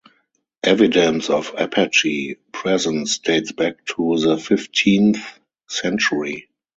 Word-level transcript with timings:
Evidence 0.63 1.29
of 1.29 1.53
Apache 1.59 2.37
presence 2.51 3.19
dates 3.19 3.51
back 3.51 3.85
to 3.85 4.17
the 4.17 4.35
fifteenth 4.39 5.23
century. 5.69 6.49